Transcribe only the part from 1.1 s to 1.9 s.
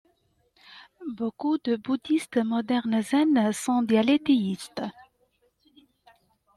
Beaucoup de